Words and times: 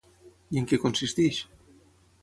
I 0.57 0.61
en 0.61 0.69
què 0.71 0.81
consisteix? 0.85 1.45